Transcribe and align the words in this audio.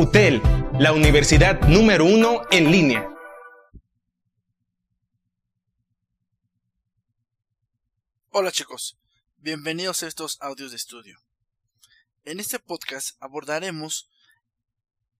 UTEL, 0.00 0.40
la 0.78 0.94
universidad 0.94 1.60
número 1.68 2.06
uno 2.06 2.40
en 2.50 2.70
línea. 2.72 3.06
Hola 8.30 8.50
chicos, 8.50 8.98
bienvenidos 9.36 10.02
a 10.02 10.06
estos 10.06 10.38
audios 10.40 10.70
de 10.70 10.78
estudio. 10.78 11.20
En 12.24 12.40
este 12.40 12.58
podcast 12.58 13.22
abordaremos 13.22 14.08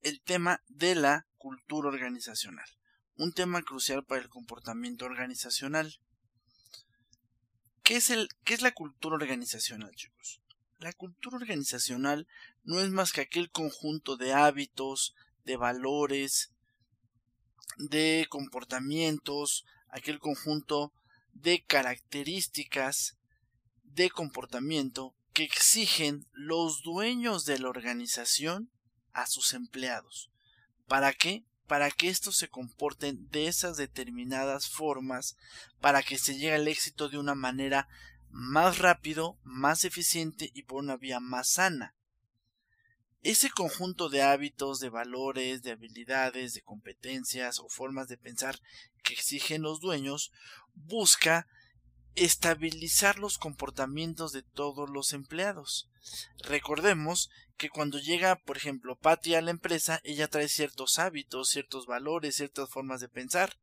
el 0.00 0.22
tema 0.22 0.62
de 0.68 0.94
la 0.94 1.26
cultura 1.36 1.90
organizacional, 1.90 2.70
un 3.16 3.34
tema 3.34 3.60
crucial 3.60 4.02
para 4.06 4.22
el 4.22 4.30
comportamiento 4.30 5.04
organizacional. 5.04 6.00
¿Qué 7.82 7.96
es, 7.96 8.08
el, 8.08 8.30
qué 8.44 8.54
es 8.54 8.62
la 8.62 8.72
cultura 8.72 9.16
organizacional, 9.16 9.94
chicos? 9.94 10.40
La 10.80 10.94
cultura 10.94 11.36
organizacional 11.36 12.26
no 12.64 12.80
es 12.80 12.88
más 12.88 13.12
que 13.12 13.20
aquel 13.20 13.50
conjunto 13.50 14.16
de 14.16 14.32
hábitos, 14.32 15.14
de 15.44 15.58
valores, 15.58 16.52
de 17.76 18.26
comportamientos, 18.30 19.66
aquel 19.90 20.18
conjunto 20.18 20.94
de 21.34 21.62
características 21.62 23.18
de 23.84 24.08
comportamiento 24.08 25.14
que 25.34 25.44
exigen 25.44 26.26
los 26.32 26.82
dueños 26.82 27.44
de 27.44 27.58
la 27.58 27.68
organización 27.68 28.70
a 29.12 29.26
sus 29.26 29.52
empleados. 29.52 30.30
¿Para 30.88 31.12
qué? 31.12 31.44
Para 31.66 31.90
que 31.90 32.08
estos 32.08 32.38
se 32.38 32.48
comporten 32.48 33.28
de 33.28 33.48
esas 33.48 33.76
determinadas 33.76 34.70
formas, 34.70 35.36
para 35.82 36.02
que 36.02 36.16
se 36.16 36.36
llegue 36.36 36.54
al 36.54 36.68
éxito 36.68 37.10
de 37.10 37.18
una 37.18 37.34
manera 37.34 37.86
más 38.30 38.78
rápido, 38.78 39.38
más 39.42 39.84
eficiente 39.84 40.50
y 40.54 40.62
por 40.62 40.78
una 40.82 40.96
vía 40.96 41.20
más 41.20 41.48
sana. 41.48 41.94
Ese 43.22 43.50
conjunto 43.50 44.08
de 44.08 44.22
hábitos, 44.22 44.80
de 44.80 44.88
valores, 44.88 45.62
de 45.62 45.72
habilidades, 45.72 46.54
de 46.54 46.62
competencias 46.62 47.58
o 47.58 47.68
formas 47.68 48.08
de 48.08 48.16
pensar 48.16 48.58
que 49.02 49.12
exigen 49.12 49.62
los 49.62 49.80
dueños 49.80 50.32
busca 50.74 51.46
estabilizar 52.14 53.18
los 53.18 53.38
comportamientos 53.38 54.32
de 54.32 54.42
todos 54.42 54.88
los 54.88 55.12
empleados. 55.12 55.90
Recordemos 56.38 57.30
que 57.56 57.68
cuando 57.68 57.98
llega, 57.98 58.36
por 58.36 58.56
ejemplo, 58.56 58.96
Patty 58.96 59.34
a 59.34 59.42
la 59.42 59.50
empresa, 59.50 60.00
ella 60.02 60.28
trae 60.28 60.48
ciertos 60.48 60.98
hábitos, 60.98 61.50
ciertos 61.50 61.86
valores, 61.86 62.36
ciertas 62.36 62.70
formas 62.70 63.00
de 63.00 63.08
pensar. 63.08 63.58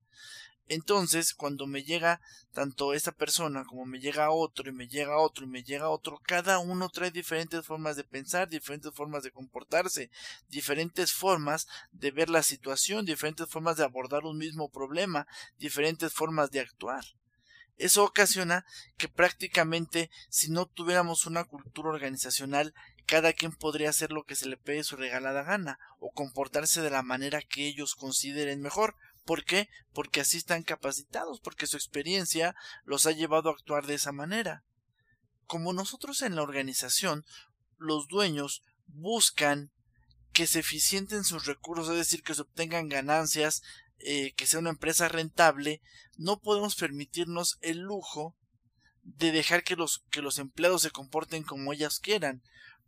Entonces, 0.70 1.34
cuando 1.34 1.66
me 1.66 1.84
llega 1.84 2.20
tanto 2.52 2.94
esa 2.94 3.14
persona 3.14 3.64
como 3.64 3.86
me 3.86 4.00
llega 4.00 4.32
otro 4.32 4.70
y 4.70 4.74
me 4.74 4.88
llega 4.88 5.18
otro 5.18 5.46
y 5.46 5.48
me 5.48 5.64
llega 5.64 5.90
otro, 5.90 6.20
cada 6.24 6.60
uno 6.60 6.90
trae 6.90 7.10
diferentes 7.10 7.66
formas 7.66 7.96
de 7.96 8.04
pensar, 8.04 8.50
diferentes 8.50 8.94
formas 8.94 9.24
de 9.24 9.32
comportarse, 9.32 10.10
diferentes 10.50 11.14
formas 11.14 11.68
de 11.92 12.12
ver 12.12 12.30
la 12.30 12.44
situación, 12.44 13.06
diferentes 13.06 13.50
formas 13.50 13.78
de 13.78 13.86
abordar 13.86 14.26
un 14.26 14.38
mismo 14.38 14.70
problema, 14.70 15.26
diferentes 15.58 16.14
formas 16.14 16.52
de 16.52 16.60
actuar. 16.60 17.06
Eso 17.78 18.04
ocasiona 18.04 18.66
que 18.98 19.08
prácticamente 19.08 20.10
si 20.30 20.50
no 20.50 20.66
tuviéramos 20.66 21.28
una 21.28 21.44
cultura 21.44 21.90
organizacional, 21.90 22.74
cada 23.06 23.34
quien 23.34 23.52
podría 23.52 23.92
hacer 23.92 24.12
lo 24.12 24.24
que 24.26 24.36
se 24.36 24.48
le 24.48 24.58
pegue 24.58 24.84
su 24.84 24.98
regalada 24.98 25.44
gana 25.44 25.80
o 26.00 26.12
comportarse 26.12 26.82
de 26.82 26.90
la 26.90 27.04
manera 27.04 27.42
que 27.42 27.68
ellos 27.68 27.96
consideren 27.96 28.62
mejor. 28.62 28.96
¿Por 29.28 29.44
qué? 29.44 29.68
Porque 29.92 30.22
así 30.22 30.38
están 30.38 30.64
capacitados, 30.64 31.42
porque 31.42 31.68
su 31.68 31.76
experiencia 31.76 32.56
los 32.86 33.06
ha 33.06 33.12
llevado 33.12 33.50
a 33.50 33.52
actuar 33.52 33.86
de 33.86 33.96
esa 33.96 34.14
manera. 34.14 34.64
Como 35.48 35.74
nosotros 35.74 36.22
en 36.22 36.38
la 36.38 36.44
organización, 36.44 37.26
los 37.78 38.08
dueños 38.08 38.64
buscan 38.86 39.70
que 40.32 40.48
se 40.48 40.60
eficienten 40.60 41.26
sus 41.26 41.46
recursos, 41.46 41.90
es 41.90 41.98
decir, 41.98 42.24
que 42.24 42.36
se 42.36 42.44
obtengan 42.44 42.88
ganancias, 42.88 43.64
eh, 44.00 44.32
que 44.38 44.48
sea 44.48 44.62
una 44.62 44.70
empresa 44.70 45.10
rentable, 45.10 45.82
no 46.16 46.40
podemos 46.40 46.78
permitirnos 46.78 47.58
el 47.60 47.80
lujo 47.80 48.38
de 49.02 49.34
dejar 49.34 49.66
que 49.66 49.76
los, 49.76 50.06
que 50.10 50.22
los 50.22 50.40
empleados 50.40 50.84
se 50.84 50.92
comporten 50.92 51.44
como 51.44 51.74
ellas 51.74 52.00
quieran. 52.00 52.44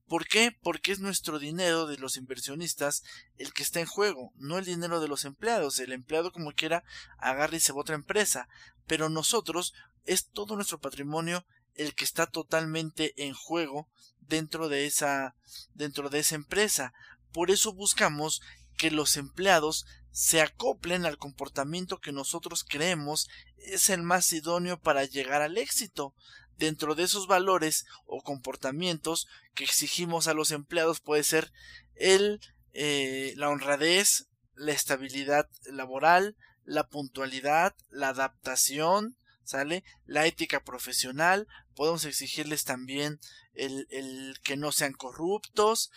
¿Por 0.10 0.28
qué? 0.28 0.52
Porque 0.64 0.92
es 0.92 1.00
nuestro 1.00 1.38
dinero 1.38 1.86
de 1.86 1.98
los 1.98 2.18
inversionistas 2.18 3.04
el 3.38 3.54
que 3.54 3.62
está 3.62 3.80
en 3.80 3.86
juego, 3.86 4.34
no 4.38 4.58
el 4.58 4.66
dinero 4.66 5.00
de 5.00 5.08
los 5.08 5.24
empleados. 5.24 5.78
El 5.78 5.94
empleado 5.94 6.32
como 6.32 6.52
quiera 6.52 6.84
agarra 7.20 7.56
y 7.56 7.60
se 7.60 7.74
va 7.74 7.78
a 7.78 7.82
otra 7.82 7.94
empresa, 7.94 8.50
pero 8.88 9.10
nosotros 9.10 9.76
es 10.06 10.28
todo 10.32 10.56
nuestro 10.56 10.80
patrimonio 10.80 11.46
el 11.76 11.94
que 11.94 12.06
está 12.06 12.26
totalmente 12.26 13.14
en 13.24 13.36
juego 13.36 13.88
dentro 14.20 14.68
de 14.68 14.88
esa 14.88 15.36
dentro 15.76 16.10
de 16.10 16.20
esa 16.20 16.34
empresa. 16.34 16.92
Por 17.32 17.52
eso 17.52 17.72
buscamos 17.72 18.42
que 18.78 18.90
los 18.90 19.16
empleados 19.16 19.86
se 20.10 20.42
acoplen 20.42 21.06
al 21.06 21.20
comportamiento 21.20 22.00
que 22.00 22.12
nosotros 22.12 22.66
creemos 22.68 23.30
es 23.58 23.92
el 23.92 24.02
más 24.02 24.34
idóneo 24.34 24.82
para 24.82 25.06
llegar 25.06 25.44
al 25.44 25.60
éxito 25.60 26.16
dentro 26.60 26.94
de 26.94 27.04
esos 27.04 27.26
valores 27.26 27.86
o 28.06 28.22
comportamientos 28.22 29.28
que 29.56 29.64
exigimos 29.64 30.28
a 30.28 30.34
los 30.34 30.52
empleados 30.52 31.00
puede 31.00 31.24
ser 31.24 31.52
el 31.96 32.40
eh, 32.74 33.34
la 33.36 33.50
honradez, 33.50 34.28
la 34.54 34.74
estabilidad 34.74 35.50
laboral, 35.66 36.36
la 36.64 36.88
puntualidad, 36.88 37.76
la 37.90 38.10
adaptación, 38.10 39.18
¿sale? 39.44 39.84
La 40.06 40.28
ética 40.28 40.64
profesional, 40.64 41.48
podemos 41.74 42.06
exigirles 42.06 42.66
también 42.66 43.20
el, 43.54 43.88
el 43.90 44.36
que 44.44 44.56
no 44.56 44.72
sean 44.72 44.94
corruptos, 44.94 45.92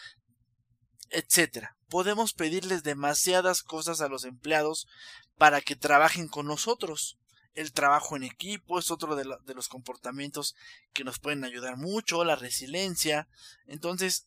etcétera. 1.11 1.77
Podemos 1.89 2.33
pedirles 2.33 2.83
demasiadas 2.83 3.63
cosas 3.63 4.01
a 4.01 4.09
los 4.09 4.25
empleados 4.25 4.87
para 5.37 5.61
que 5.61 5.77
trabajen 5.77 6.29
con 6.29 6.47
nosotros 6.47 7.19
el 7.55 7.73
trabajo 7.73 8.17
en 8.17 8.23
equipo 8.23 8.79
es 8.79 8.91
otro 8.91 9.17
de, 9.17 9.25
los 9.55 9.69
comportamientos 9.69 10.55
que 10.93 11.05
nos 11.05 11.19
pueden 11.19 11.45
ayudar 11.45 11.77
mucho, 11.77 12.25
la 12.25 12.37
resiliencia. 12.37 13.29
Entonces, 13.67 14.27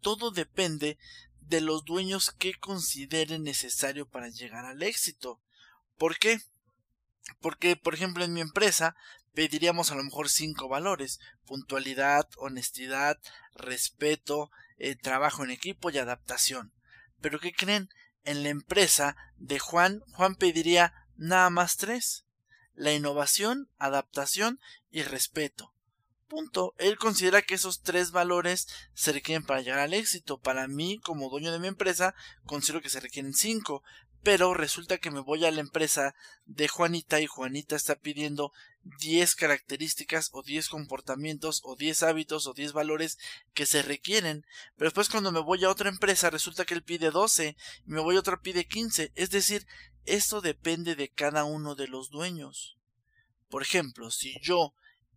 todo 0.00 0.30
depende 0.30 0.98
de 1.40 1.60
los 1.60 1.84
dueños 1.84 2.32
que 2.32 2.54
consideren 2.54 3.42
necesario 3.42 4.08
para 4.08 4.28
llegar 4.28 4.64
al 4.64 4.82
éxito. 4.82 5.40
¿Por 5.98 6.18
qué? 6.18 6.40
Porque, 7.40 7.76
por 7.76 7.94
ejemplo, 7.94 8.24
en 8.24 8.32
mi 8.32 8.40
empresa 8.40 8.96
pediríamos 9.34 9.90
a 9.90 9.94
lo 9.94 10.02
mejor 10.02 10.28
cinco 10.28 10.68
valores 10.68 11.20
puntualidad, 11.46 12.28
honestidad, 12.36 13.18
respeto, 13.54 14.52
eh, 14.78 14.94
trabajo 14.94 15.42
en 15.42 15.50
equipo 15.50 15.90
y 15.90 15.98
adaptación. 15.98 16.72
Pero 17.20 17.40
¿qué 17.40 17.52
creen? 17.52 17.88
En 18.22 18.44
la 18.44 18.50
empresa 18.50 19.16
de 19.36 19.58
Juan, 19.58 20.00
Juan 20.12 20.36
pediría 20.36 20.94
nada 21.20 21.50
más 21.50 21.76
tres. 21.76 22.24
La 22.74 22.92
innovación, 22.92 23.68
adaptación 23.78 24.58
y 24.90 25.02
respeto. 25.02 25.72
Punto. 26.28 26.74
Él 26.78 26.96
considera 26.96 27.42
que 27.42 27.56
esos 27.56 27.82
tres 27.82 28.10
valores 28.10 28.68
se 28.94 29.12
requieren 29.12 29.44
para 29.44 29.60
llegar 29.60 29.80
al 29.80 29.94
éxito. 29.94 30.38
Para 30.38 30.66
mí, 30.66 30.98
como 31.00 31.28
dueño 31.28 31.52
de 31.52 31.58
mi 31.58 31.68
empresa, 31.68 32.14
considero 32.46 32.80
que 32.80 32.88
se 32.88 33.00
requieren 33.00 33.34
cinco 33.34 33.82
pero 34.22 34.52
resulta 34.54 34.98
que 34.98 35.10
me 35.10 35.20
voy 35.20 35.44
a 35.46 35.50
la 35.50 35.60
empresa 35.60 36.14
de 36.44 36.68
Juanita 36.68 37.20
y 37.20 37.26
Juanita 37.26 37.74
está 37.74 37.96
pidiendo 37.96 38.52
10 38.98 39.34
características 39.34 40.30
o 40.32 40.42
10 40.42 40.68
comportamientos 40.68 41.62
o 41.64 41.74
10 41.76 42.02
hábitos 42.02 42.46
o 42.46 42.52
10 42.52 42.72
valores 42.72 43.18
que 43.54 43.64
se 43.64 43.82
requieren. 43.82 44.44
Pero 44.76 44.88
después 44.88 45.08
cuando 45.08 45.32
me 45.32 45.40
voy 45.40 45.64
a 45.64 45.70
otra 45.70 45.88
empresa 45.88 46.28
resulta 46.28 46.64
que 46.64 46.74
él 46.74 46.82
pide 46.82 47.10
12 47.10 47.56
y 47.86 47.90
me 47.90 48.00
voy 48.00 48.16
a 48.16 48.20
otra 48.20 48.40
pide 48.40 48.66
15. 48.66 49.12
Es 49.14 49.30
decir, 49.30 49.66
esto 50.06 50.40
depende 50.40 50.96
de 50.96 51.08
cada 51.08 51.44
uno 51.44 51.74
de 51.74 51.88
los 51.88 52.10
dueños. 52.10 52.76
Por 53.48 53.62
ejemplo, 53.62 54.10
si 54.10 54.38
yo 54.40 54.74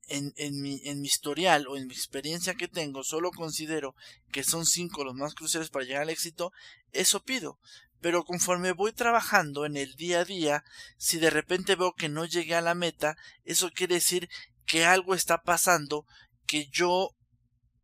en, 0.08 0.34
en, 0.38 0.62
mi, 0.62 0.82
en 0.86 1.02
mi 1.02 1.08
historial 1.08 1.68
o 1.68 1.78
en 1.78 1.88
mi 1.88 1.94
experiencia 1.94 2.56
que 2.56 2.68
tengo 2.68 3.04
solo 3.04 3.32
considero 3.32 3.96
que 4.32 4.44
son 4.44 4.66
cinco 4.66 5.04
los 5.04 5.16
más 5.16 5.34
cruciales 5.34 5.70
para 5.70 5.86
llegar 5.86 6.02
al 6.04 6.10
éxito, 6.10 6.52
eso 6.92 7.24
pido 7.24 7.60
pero 8.04 8.26
conforme 8.26 8.74
voy 8.74 8.92
trabajando 8.92 9.66
en 9.66 9.78
el 9.78 9.96
día 9.96 10.20
a 10.20 10.26
día, 10.26 10.66
si 10.98 11.20
de 11.20 11.30
repente 11.30 11.78
veo 11.78 11.94
que 11.96 12.10
no 12.10 12.26
llegué 12.26 12.54
a 12.54 12.60
la 12.60 12.76
meta, 12.76 13.16
eso 13.46 13.72
quiere 13.72 13.96
decir 13.96 14.30
que 14.66 14.84
algo 14.84 15.16
está 15.16 15.42
pasando 15.42 16.06
que 16.46 16.68
yo 16.68 17.16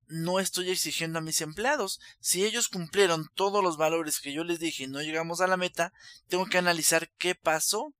no 0.10 0.40
estoy 0.40 0.72
exigiendo 0.72 1.20
a 1.20 1.22
mis 1.22 1.40
empleados. 1.42 2.02
Si 2.20 2.44
ellos 2.44 2.68
cumplieron 2.68 3.30
todos 3.36 3.64
los 3.64 3.78
valores 3.78 4.20
que 4.20 4.34
yo 4.34 4.44
les 4.44 4.60
dije 4.60 4.84
y 4.84 4.88
no 4.88 5.02
llegamos 5.02 5.40
a 5.40 5.48
la 5.48 5.56
meta, 5.56 5.94
tengo 6.28 6.48
que 6.48 6.58
analizar 6.58 7.10
qué 7.18 7.36
pasó. 7.36 7.94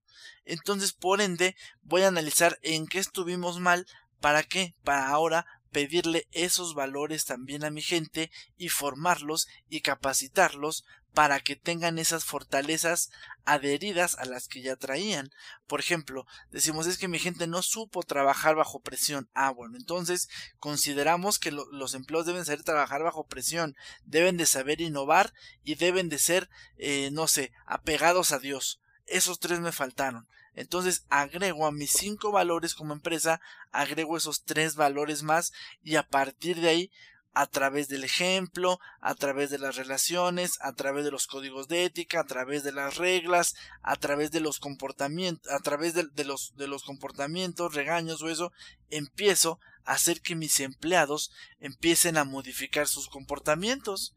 Entonces, 0.44 0.92
por 0.92 1.22
ende, 1.22 1.56
voy 1.84 2.02
a 2.02 2.08
analizar 2.08 2.60
en 2.64 2.88
qué 2.88 3.00
estuvimos 3.00 3.60
mal. 3.60 3.86
¿Para 4.20 4.44
qué? 4.44 4.76
Para 4.84 5.08
ahora 5.08 5.46
pedirle 5.72 6.28
esos 6.32 6.74
valores 6.74 7.26
también 7.26 7.64
a 7.64 7.70
mi 7.70 7.82
gente 7.82 8.32
y 8.58 8.70
formarlos 8.70 9.48
y 9.70 9.82
capacitarlos 9.82 10.84
para 11.14 11.40
que 11.40 11.56
tengan 11.56 12.00
esas 12.00 12.24
fortalezas 12.24 13.10
adheridas 13.46 14.16
a 14.18 14.26
las 14.26 14.48
que 14.48 14.62
ya 14.62 14.76
traían. 14.76 15.32
Por 15.68 15.80
ejemplo, 15.80 16.26
decimos 16.52 16.88
es 16.88 16.98
que 16.98 17.08
mi 17.08 17.20
gente 17.20 17.48
no 17.48 17.62
supo 17.62 18.04
trabajar 18.04 18.56
bajo 18.56 18.80
presión. 18.80 19.30
Ah, 19.34 19.52
bueno, 19.52 19.78
entonces 19.78 20.30
consideramos 20.60 21.40
que 21.40 21.52
los 21.52 21.94
empleados 21.94 22.28
deben 22.28 22.46
saber 22.46 22.64
trabajar 22.64 23.04
bajo 23.04 23.26
presión, 23.26 23.76
deben 24.06 24.38
de 24.38 24.46
saber 24.46 24.82
innovar 24.82 25.34
y 25.64 25.76
deben 25.76 26.10
de 26.10 26.20
ser, 26.20 26.50
eh, 26.78 27.10
no 27.12 27.28
sé, 27.28 27.52
apegados 27.66 28.32
a 28.32 28.40
Dios. 28.40 28.80
Esos 29.06 29.40
tres 29.40 29.60
me 29.60 29.72
faltaron. 29.72 30.28
Entonces 30.54 31.06
agrego 31.10 31.66
a 31.66 31.72
mis 31.72 31.92
cinco 31.92 32.32
valores 32.32 32.76
como 32.76 32.94
empresa, 32.94 33.40
agrego 33.72 34.18
esos 34.18 34.44
tres 34.44 34.76
valores 34.76 35.24
más 35.24 35.54
y 35.84 35.96
a 35.96 36.04
partir 36.04 36.60
de 36.60 36.70
ahí 36.70 36.92
a 37.34 37.48
través 37.48 37.88
del 37.88 38.04
ejemplo, 38.04 38.80
a 39.02 39.16
través 39.16 39.50
de 39.50 39.60
las 39.60 39.76
relaciones, 39.76 40.58
a 40.62 40.74
través 40.74 41.06
de 41.06 41.12
los 41.12 41.28
códigos 41.28 41.68
de 41.68 41.86
ética, 41.86 42.22
a 42.22 42.26
través 42.26 42.64
de 42.64 42.72
las 42.72 42.98
reglas, 42.98 43.56
a 43.82 43.96
través 43.96 44.32
de 44.32 44.40
los 44.40 44.60
comportamientos, 44.60 45.52
a 45.52 45.60
través 45.60 45.94
de, 45.94 46.26
los, 46.26 46.84
comportamientos, 46.84 47.76
regaños 47.76 48.22
o 48.22 48.30
eso, 48.30 48.52
empiezo 48.90 49.60
a 49.86 49.94
hacer 49.94 50.22
que 50.22 50.36
mis 50.36 50.60
empleados 50.60 51.32
empiecen 51.60 52.18
a 52.18 52.24
modificar 52.24 52.88
sus 52.88 53.08
comportamientos. 53.08 54.16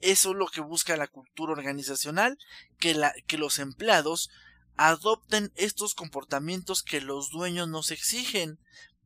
Eso 0.00 0.30
es 0.30 0.36
lo 0.36 0.46
que 0.46 0.60
busca 0.60 0.96
la 0.96 1.06
cultura 1.06 1.52
organizacional, 1.52 2.38
que, 2.78 2.94
la, 2.94 3.14
que 3.26 3.38
los 3.38 3.58
empleados 3.58 4.30
adopten 4.76 5.52
estos 5.54 5.94
comportamientos 5.94 6.82
que 6.82 7.00
los 7.00 7.30
dueños 7.30 7.68
nos 7.68 7.90
exigen. 7.90 8.58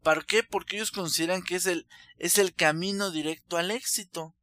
¿Para 0.09 0.23
qué? 0.23 0.43
Porque 0.43 0.77
ellos 0.77 0.91
consideran 0.91 1.43
que 1.43 1.57
es 1.57 1.67
el, 1.67 1.87
es 2.17 2.39
el 2.39 2.55
camino 2.55 3.11
directo 3.11 3.59
al 3.59 3.71
éxito. 3.71 4.35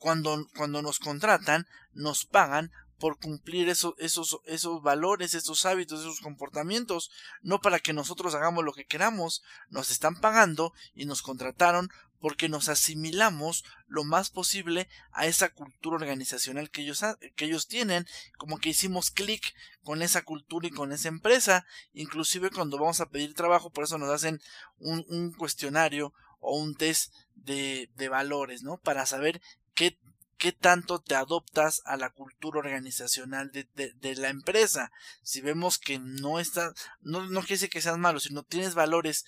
Cuando, 0.00 0.44
cuando 0.56 0.82
nos 0.82 0.98
contratan, 0.98 1.68
nos 1.92 2.24
pagan 2.24 2.72
por 2.98 3.20
cumplir 3.20 3.68
esos, 3.68 3.94
esos, 3.98 4.40
esos 4.44 4.82
valores, 4.82 5.34
esos 5.34 5.66
hábitos, 5.66 6.00
esos 6.00 6.18
comportamientos, 6.18 7.12
no 7.42 7.60
para 7.60 7.78
que 7.78 7.92
nosotros 7.92 8.34
hagamos 8.34 8.64
lo 8.64 8.72
que 8.72 8.86
queramos, 8.86 9.44
nos 9.68 9.92
están 9.92 10.16
pagando 10.16 10.72
y 10.96 11.04
nos 11.04 11.22
contrataron 11.22 11.90
porque 12.24 12.48
nos 12.48 12.70
asimilamos 12.70 13.66
lo 13.86 14.02
más 14.02 14.30
posible 14.30 14.88
a 15.12 15.26
esa 15.26 15.50
cultura 15.50 15.96
organizacional 15.96 16.70
que 16.70 16.80
ellos, 16.80 17.04
que 17.36 17.44
ellos 17.44 17.68
tienen, 17.68 18.06
como 18.38 18.56
que 18.56 18.70
hicimos 18.70 19.10
clic 19.10 19.54
con 19.82 20.00
esa 20.00 20.22
cultura 20.22 20.66
y 20.66 20.70
con 20.70 20.92
esa 20.92 21.08
empresa, 21.08 21.66
inclusive 21.92 22.48
cuando 22.48 22.78
vamos 22.78 23.02
a 23.02 23.10
pedir 23.10 23.34
trabajo, 23.34 23.68
por 23.68 23.84
eso 23.84 23.98
nos 23.98 24.08
hacen 24.08 24.40
un, 24.78 25.34
cuestionario 25.36 26.14
o 26.40 26.56
un 26.56 26.74
test 26.74 27.12
de, 27.34 27.90
de 27.94 28.08
valores, 28.08 28.62
¿no? 28.62 28.78
Para 28.78 29.04
saber 29.04 29.42
qué 29.74 29.98
qué 30.38 30.52
tanto 30.52 31.00
te 31.00 31.14
adoptas 31.14 31.82
a 31.84 31.98
la 31.98 32.10
cultura 32.10 32.58
organizacional 32.58 33.50
de, 33.52 33.68
de, 33.74 34.16
la 34.16 34.28
empresa. 34.30 34.90
Si 35.22 35.40
vemos 35.40 35.78
que 35.78 35.98
no 35.98 36.40
está, 36.40 36.72
no, 37.02 37.26
no 37.26 37.40
quiere 37.40 37.54
decir 37.54 37.70
que 37.70 37.80
seas 37.80 37.98
malo, 37.98 38.18
sino 38.18 38.42
tienes 38.42 38.74
valores 38.74 39.24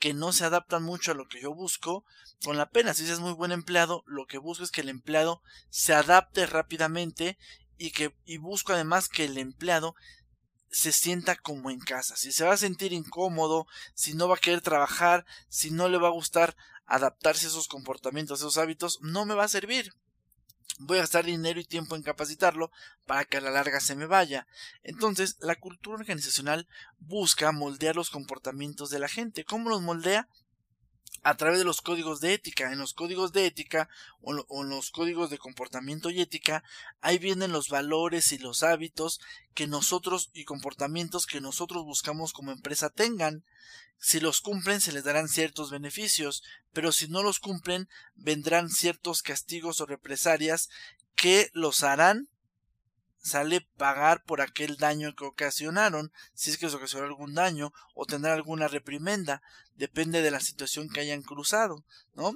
que 0.00 0.14
no 0.14 0.32
se 0.32 0.44
adaptan 0.44 0.82
mucho 0.82 1.12
a 1.12 1.14
lo 1.14 1.28
que 1.28 1.40
yo 1.40 1.54
busco, 1.54 2.04
con 2.42 2.56
la 2.56 2.70
pena, 2.70 2.94
si 2.94 3.08
es 3.08 3.20
muy 3.20 3.32
buen 3.32 3.52
empleado, 3.52 4.02
lo 4.06 4.26
que 4.26 4.38
busco 4.38 4.64
es 4.64 4.70
que 4.70 4.80
el 4.80 4.88
empleado 4.88 5.42
se 5.68 5.92
adapte 5.92 6.46
rápidamente 6.46 7.38
y 7.76 7.90
que 7.92 8.16
y 8.24 8.38
busco 8.38 8.72
además 8.72 9.08
que 9.08 9.26
el 9.26 9.36
empleado 9.36 9.94
se 10.70 10.92
sienta 10.92 11.36
como 11.36 11.70
en 11.70 11.80
casa. 11.80 12.16
Si 12.16 12.32
se 12.32 12.44
va 12.44 12.54
a 12.54 12.56
sentir 12.56 12.92
incómodo, 12.94 13.66
si 13.94 14.14
no 14.14 14.26
va 14.26 14.36
a 14.36 14.40
querer 14.40 14.62
trabajar, 14.62 15.26
si 15.48 15.70
no 15.70 15.88
le 15.88 15.98
va 15.98 16.08
a 16.08 16.12
gustar 16.12 16.56
adaptarse 16.86 17.46
a 17.46 17.48
esos 17.50 17.68
comportamientos, 17.68 18.40
a 18.40 18.44
esos 18.44 18.56
hábitos, 18.56 18.98
no 19.02 19.26
me 19.26 19.34
va 19.34 19.44
a 19.44 19.48
servir 19.48 19.92
voy 20.80 20.98
a 20.98 21.02
gastar 21.02 21.26
dinero 21.26 21.60
y 21.60 21.64
tiempo 21.64 21.94
en 21.94 22.02
capacitarlo 22.02 22.70
para 23.06 23.24
que 23.24 23.36
a 23.36 23.40
la 23.40 23.50
larga 23.50 23.80
se 23.80 23.94
me 23.94 24.06
vaya. 24.06 24.46
Entonces, 24.82 25.36
la 25.40 25.56
cultura 25.56 25.98
organizacional 25.98 26.66
busca 26.98 27.52
moldear 27.52 27.96
los 27.96 28.10
comportamientos 28.10 28.90
de 28.90 28.98
la 28.98 29.08
gente. 29.08 29.44
¿Cómo 29.44 29.68
los 29.68 29.82
moldea? 29.82 30.28
A 31.22 31.36
través 31.36 31.58
de 31.58 31.64
los 31.64 31.80
códigos 31.80 32.20
de 32.20 32.34
ética. 32.34 32.72
En 32.72 32.78
los 32.78 32.94
códigos 32.94 33.32
de 33.32 33.46
ética 33.46 33.88
o, 34.20 34.32
en 34.32 34.68
los 34.68 34.90
códigos 34.90 35.30
de 35.30 35.38
comportamiento 35.38 36.10
y 36.10 36.20
ética, 36.20 36.62
ahí 37.00 37.18
vienen 37.18 37.52
los 37.52 37.68
valores 37.68 38.32
y 38.32 38.38
los 38.38 38.62
hábitos 38.62 39.20
que 39.54 39.66
nosotros 39.66 40.30
y 40.32 40.44
comportamientos 40.44 41.26
que 41.26 41.40
nosotros 41.40 41.84
buscamos 41.84 42.32
como 42.32 42.52
empresa 42.52 42.90
tengan. 42.90 43.44
Si 43.98 44.18
los 44.18 44.40
cumplen 44.40 44.80
se 44.80 44.92
les 44.92 45.04
darán 45.04 45.28
ciertos 45.28 45.70
beneficios, 45.70 46.42
pero 46.72 46.90
si 46.92 47.08
no 47.08 47.22
los 47.22 47.38
cumplen 47.38 47.88
vendrán 48.14 48.70
ciertos 48.70 49.22
castigos 49.22 49.80
o 49.80 49.86
represalias 49.86 50.70
que 51.14 51.50
los 51.52 51.82
harán 51.82 52.28
sale 53.22 53.66
pagar 53.76 54.24
por 54.24 54.40
aquel 54.40 54.76
daño 54.76 55.14
que 55.14 55.24
ocasionaron, 55.24 56.12
si 56.34 56.50
es 56.50 56.58
que 56.58 56.68
se 56.68 56.76
ocasionó 56.76 57.06
algún 57.06 57.34
daño, 57.34 57.72
o 57.94 58.06
tendrá 58.06 58.34
alguna 58.34 58.68
reprimenda, 58.68 59.42
depende 59.74 60.22
de 60.22 60.30
la 60.30 60.40
situación 60.40 60.88
que 60.88 61.00
hayan 61.00 61.22
cruzado, 61.22 61.84
¿no? 62.14 62.32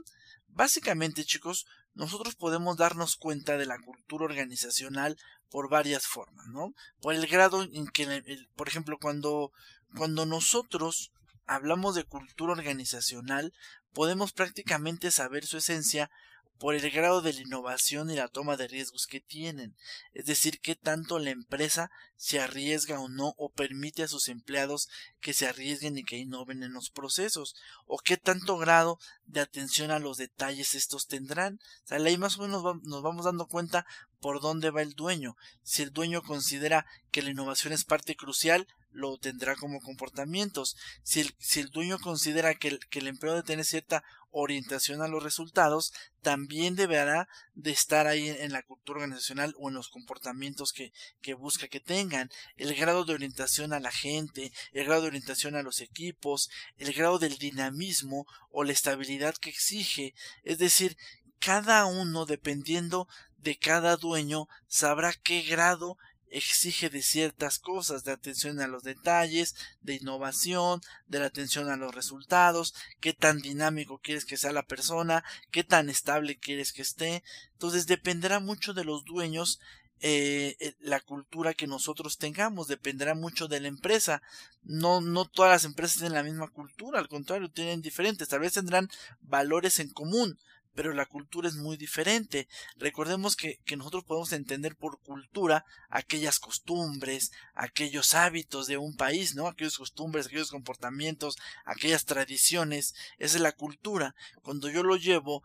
Básicamente, 0.49 1.25
chicos, 1.25 1.67
nosotros 1.95 2.35
podemos 2.35 2.77
darnos 2.77 3.17
cuenta 3.17 3.57
de 3.57 3.67
la 3.67 3.79
cultura 3.79 4.25
organizacional 4.25 5.17
por 5.51 5.69
varias 5.69 6.07
formas, 6.07 6.47
¿no? 6.49 6.75
Por 7.01 7.15
el 7.15 7.27
grado 7.27 7.63
en 7.63 7.87
que, 7.87 8.47
por 8.57 8.69
ejemplo, 8.69 8.99
cuando, 9.01 9.53
cuando 9.97 10.27
nosotros 10.27 11.13
hablamos 11.47 11.95
de 11.95 12.05
cultura 12.05 12.53
organizacional, 12.53 13.53
podemos 13.93 14.33
prácticamente 14.33 15.11
saber 15.11 15.47
su 15.47 15.59
esencia 15.59 16.11
por 16.59 16.75
el 16.75 16.91
grado 16.91 17.21
de 17.21 17.33
la 17.33 17.41
innovación 17.41 18.11
y 18.11 18.17
la 18.17 18.29
toma 18.29 18.57
de 18.57 18.69
riesgos 18.69 19.07
que 19.07 19.21
tienen, 19.21 19.77
es 20.13 20.27
decir, 20.27 20.61
qué 20.61 20.77
tanto 20.77 21.19
la 21.19 21.31
empresa 21.31 21.91
se 22.17 22.41
arriesga 22.41 23.01
o 23.01 23.09
no 23.09 23.35
o 23.37 23.51
permite 23.51 24.03
a 24.03 24.09
sus 24.09 24.29
empleados 24.29 24.89
que 25.21 25.35
se 25.35 25.47
arriesguen 25.47 25.99
y 25.99 26.05
que 26.05 26.17
innoven 26.17 26.63
en 26.63 26.73
los 26.73 26.91
procesos, 26.91 27.57
o 27.87 27.99
qué 27.99 28.17
tanto 28.17 28.57
grado 28.57 28.99
de 29.27 29.41
atención 29.41 29.91
a 29.91 29.99
los 29.99 30.17
detalles 30.17 30.75
estos 30.75 31.07
tendrán. 31.07 31.61
O 31.85 31.89
sea, 31.89 31.99
ahí 31.99 32.17
más 32.17 32.39
o 32.39 32.43
menos 32.43 32.63
nos 32.83 33.03
vamos 33.03 33.25
dando 33.25 33.47
cuenta 33.47 33.87
por 34.21 34.41
dónde 34.41 34.71
va 34.71 34.83
el 34.83 34.95
dueño. 34.95 35.37
Si 35.63 35.83
el 35.83 35.93
dueño 35.93 36.23
considera 36.23 36.87
que 37.11 37.23
la 37.23 37.31
innovación 37.31 37.73
es 37.73 37.85
parte 37.85 38.17
crucial, 38.17 38.67
lo 38.95 39.19
tendrá 39.19 39.57
como 39.57 39.81
comportamientos. 39.81 40.77
Si 41.03 41.21
el, 41.21 41.35
si 41.39 41.61
el 41.61 41.69
dueño 41.69 41.99
considera 41.99 42.55
que 42.55 42.69
el, 42.69 42.79
que 42.89 43.01
el 43.01 43.09
empleo 43.09 43.35
debe 43.35 43.47
tener 43.47 43.65
cierta 43.65 44.03
orientación 44.31 45.03
a 45.03 45.09
los 45.09 45.23
resultados, 45.23 45.93
también 46.21 46.75
deberá 46.75 47.29
de 47.55 47.71
estar 47.71 48.07
ahí 48.07 48.29
en, 48.29 48.53
la 48.53 48.63
cultura 48.63 49.01
organizacional 49.01 49.55
o 49.59 49.69
en 49.69 49.75
los 49.75 49.89
comportamientos 49.89 50.73
que, 50.73 50.93
que 51.21 51.35
busca 51.35 51.69
que 51.69 51.81
tengan. 51.81 52.31
El 52.57 52.75
grado 52.75 53.05
de 53.05 53.15
orientación 53.15 53.73
a 53.73 53.81
la 53.81 53.93
gente, 53.93 54.53
el 54.73 54.87
grado 54.87 55.03
de 55.03 55.09
orientación 55.09 55.55
a 55.55 55.63
los 55.63 55.81
equipos, 55.81 56.51
el 56.79 56.93
grado 56.93 57.19
del 57.19 57.39
dinamismo 57.39 58.27
o 58.51 58.65
la 58.65 58.73
estabilidad 58.73 59.37
que 59.37 59.51
exige. 59.51 60.15
Es 60.43 60.59
decir, 60.59 60.97
cada 61.39 61.85
uno, 61.85 62.27
dependiendo 62.27 63.07
de 63.37 63.57
cada 63.57 63.97
dueño, 63.97 64.49
sabrá 64.67 65.13
qué 65.13 65.43
grado 65.43 65.97
exige 66.35 66.91
de 66.91 67.01
ciertas 67.01 67.61
cosas, 67.61 68.03
de 68.03 68.11
atención 68.11 68.61
a 68.61 68.67
los 68.67 68.83
detalles, 68.83 69.55
de 69.83 69.95
innovación, 69.95 70.81
de 71.07 71.21
la 71.21 71.27
atención 71.27 71.71
a 71.71 71.77
los 71.77 71.95
resultados, 71.95 72.75
qué 73.01 73.13
tan 73.13 73.41
dinámico 73.41 73.99
quieres 73.99 74.25
que 74.25 74.37
sea 74.37 74.53
la 74.53 74.67
persona, 74.67 75.25
qué 75.53 75.63
tan 75.63 75.89
estable 75.89 76.37
quieres 76.37 76.73
que 76.73 76.83
esté. 76.83 77.23
Entonces 77.53 77.87
dependerá 77.87 78.41
mucho 78.41 78.75
de 78.75 78.85
los 78.85 79.05
dueños 79.05 79.61
eh, 80.01 80.57
eh, 80.59 80.75
la 80.81 81.01
cultura 81.01 81.55
que 81.55 81.69
nosotros 81.69 82.19
tengamos 82.19 82.67
dependerá 82.67 83.15
mucho 83.15 83.47
de 83.47 83.61
la 83.61 83.69
empresa. 83.69 84.21
No, 84.65 85.01
no 85.01 85.25
todas 85.25 85.53
las 85.53 85.65
empresas 85.65 85.99
tienen 85.99 86.15
la 86.15 86.25
misma 86.25 86.49
cultura, 86.49 86.99
al 86.99 87.09
contrario, 87.09 87.51
tienen 87.51 87.81
diferentes. 87.81 88.29
Tal 88.29 88.41
vez 88.41 88.55
tendrán 88.55 88.91
valores 89.23 89.79
en 89.79 89.91
común, 89.91 90.39
pero 90.75 90.93
la 90.93 91.07
cultura 91.07 91.49
es 91.49 91.57
muy 91.57 91.77
diferente. 91.77 92.49
Recordemos 92.77 93.37
que, 93.37 93.59
que, 93.65 93.77
nosotros 93.77 94.05
podemos 94.05 94.33
entender 94.33 94.77
por 94.77 95.01
cultura 95.01 95.65
aquellas 95.89 96.39
costumbres, 96.39 97.33
aquellos 97.55 98.15
hábitos 98.15 98.67
de 98.67 98.77
un 98.77 98.97
país, 98.97 99.35
¿no? 99.35 99.47
Aquellos 99.47 99.79
costumbres, 99.79 100.27
aquellos 100.27 100.51
comportamientos, 100.51 101.37
aquellas 101.65 102.05
tradiciones. 102.05 102.95
Esa 103.19 103.37
es 103.37 103.43
la 103.43 103.53
cultura. 103.53 104.15
Cuando 104.43 104.69
yo 104.69 104.83
lo 104.83 104.97
llevo 104.97 105.43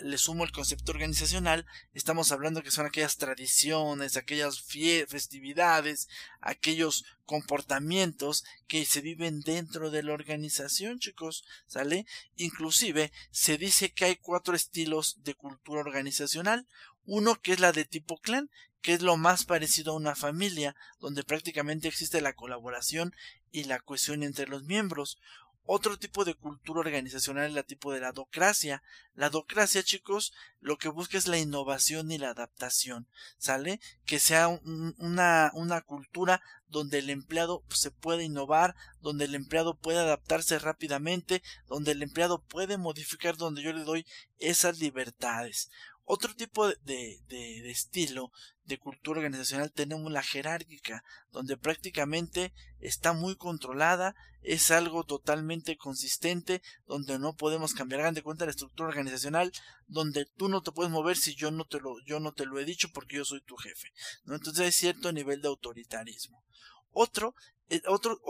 le 0.00 0.18
sumo 0.18 0.44
el 0.44 0.52
concepto 0.52 0.92
organizacional, 0.92 1.66
estamos 1.92 2.32
hablando 2.32 2.62
que 2.62 2.70
son 2.70 2.86
aquellas 2.86 3.16
tradiciones, 3.16 4.16
aquellas 4.16 4.60
festividades, 4.60 6.08
aquellos 6.40 7.04
comportamientos 7.24 8.44
que 8.68 8.84
se 8.84 9.00
viven 9.00 9.40
dentro 9.40 9.90
de 9.90 10.02
la 10.02 10.14
organización, 10.14 10.98
chicos, 10.98 11.44
¿sale? 11.66 12.06
Inclusive 12.36 13.12
se 13.30 13.58
dice 13.58 13.92
que 13.92 14.06
hay 14.06 14.16
cuatro 14.16 14.54
estilos 14.54 15.22
de 15.24 15.34
cultura 15.34 15.80
organizacional, 15.80 16.66
uno 17.04 17.40
que 17.40 17.52
es 17.52 17.60
la 17.60 17.72
de 17.72 17.84
tipo 17.84 18.18
clan, 18.18 18.50
que 18.80 18.94
es 18.94 19.02
lo 19.02 19.16
más 19.16 19.44
parecido 19.44 19.92
a 19.92 19.96
una 19.96 20.14
familia, 20.14 20.76
donde 21.00 21.24
prácticamente 21.24 21.88
existe 21.88 22.20
la 22.20 22.34
colaboración 22.34 23.14
y 23.50 23.64
la 23.64 23.80
cohesión 23.80 24.22
entre 24.22 24.46
los 24.46 24.62
miembros. 24.62 25.18
Otro 25.66 25.98
tipo 25.98 26.24
de 26.24 26.34
cultura 26.34 26.80
organizacional 26.80 27.46
es 27.46 27.52
la 27.52 27.64
tipo 27.64 27.92
de 27.92 28.00
la 28.00 28.12
docracia. 28.12 28.82
La 29.14 29.30
docracia, 29.30 29.82
chicos, 29.82 30.32
lo 30.60 30.78
que 30.78 30.88
busca 30.88 31.18
es 31.18 31.26
la 31.26 31.38
innovación 31.38 32.12
y 32.12 32.18
la 32.18 32.30
adaptación, 32.30 33.08
¿sale? 33.36 33.80
Que 34.04 34.20
sea 34.20 34.48
una, 34.48 35.50
una 35.54 35.80
cultura 35.80 36.40
donde 36.68 36.98
el 36.98 37.10
empleado 37.10 37.64
se 37.68 37.90
puede 37.90 38.24
innovar, 38.24 38.76
donde 39.00 39.24
el 39.24 39.34
empleado 39.34 39.74
puede 39.74 39.98
adaptarse 39.98 40.58
rápidamente, 40.58 41.42
donde 41.66 41.92
el 41.92 42.02
empleado 42.02 42.42
puede 42.42 42.76
modificar, 42.76 43.36
donde 43.36 43.62
yo 43.62 43.72
le 43.72 43.84
doy 43.84 44.06
esas 44.38 44.78
libertades. 44.78 45.70
Otro 46.08 46.36
tipo 46.36 46.68
de, 46.68 47.20
estilo 47.68 48.30
de 48.62 48.78
cultura 48.78 49.18
organizacional 49.18 49.72
tenemos 49.72 50.12
la 50.12 50.22
jerárquica, 50.22 51.02
donde 51.32 51.56
prácticamente 51.56 52.54
está 52.78 53.12
muy 53.12 53.34
controlada, 53.34 54.14
es 54.40 54.70
algo 54.70 55.02
totalmente 55.02 55.76
consistente, 55.76 56.62
donde 56.86 57.18
no 57.18 57.34
podemos 57.34 57.74
cambiar. 57.74 58.02
Hagan 58.02 58.14
de 58.14 58.22
cuenta 58.22 58.44
la 58.44 58.52
estructura 58.52 58.88
organizacional, 58.88 59.50
donde 59.88 60.26
tú 60.26 60.48
no 60.48 60.62
te 60.62 60.70
puedes 60.70 60.92
mover 60.92 61.16
si 61.16 61.34
yo 61.34 61.50
no 61.50 61.64
te 61.64 61.80
lo, 61.80 61.98
yo 62.04 62.20
no 62.20 62.32
te 62.32 62.46
lo 62.46 62.60
he 62.60 62.64
dicho 62.64 62.92
porque 62.94 63.16
yo 63.16 63.24
soy 63.24 63.40
tu 63.40 63.56
jefe. 63.56 63.92
¿no? 64.26 64.36
Entonces 64.36 64.64
hay 64.64 64.72
cierto 64.72 65.10
nivel 65.10 65.42
de 65.42 65.48
autoritarismo. 65.48 66.44
Otro 66.92 67.34
el 67.68 67.82
otro, 67.88 68.20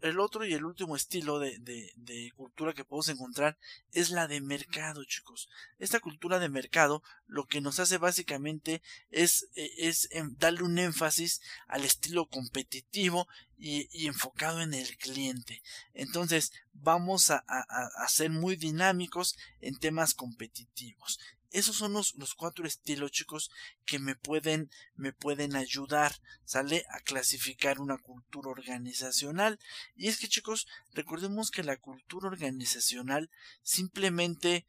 el 0.00 0.18
otro 0.18 0.44
y 0.44 0.52
el 0.52 0.64
último 0.64 0.96
estilo 0.96 1.38
de, 1.38 1.58
de, 1.60 2.32
cultura 2.34 2.72
que 2.72 2.84
podemos 2.84 3.08
encontrar 3.08 3.56
es 3.92 4.10
la 4.10 4.26
de 4.26 4.40
mercado, 4.40 5.04
chicos. 5.04 5.48
Esta 5.78 6.00
cultura 6.00 6.38
de 6.38 6.48
mercado 6.48 7.02
lo 7.26 7.46
que 7.46 7.60
nos 7.60 7.78
hace 7.78 7.98
básicamente 7.98 8.82
es, 9.10 9.48
e, 9.54 9.70
es 9.76 10.08
darle 10.38 10.64
un 10.64 10.78
énfasis 10.78 11.40
al 11.68 11.84
estilo 11.84 12.26
competitivo 12.26 13.28
y, 13.56 14.06
enfocado 14.06 14.60
en 14.60 14.74
el 14.74 14.96
cliente. 14.96 15.62
Entonces 15.94 16.52
vamos 16.72 17.30
a, 17.30 17.44
a, 17.46 17.86
a 17.96 18.08
ser 18.08 18.30
muy 18.30 18.56
dinámicos 18.56 19.36
en 19.60 19.78
temas 19.78 20.14
competitivos. 20.14 21.20
Esos 21.50 21.76
son 21.76 21.92
los, 21.92 22.14
cuatro 22.36 22.66
estilos, 22.66 23.10
chicos, 23.10 23.50
que 23.84 23.98
me 23.98 24.14
pueden, 24.14 24.70
me 24.94 25.12
pueden 25.12 25.56
ayudar, 25.56 26.14
¿sale? 26.44 26.84
A 26.90 27.00
clasificar 27.00 27.80
una 27.80 27.98
cultura 27.98 28.50
organizacional. 28.50 29.58
Y 29.96 30.08
es 30.08 30.18
que, 30.18 30.28
chicos, 30.28 30.66
recordemos 30.92 31.50
que 31.50 31.64
la 31.64 31.76
cultura 31.76 32.28
organizacional 32.28 33.30
simplemente 33.62 34.66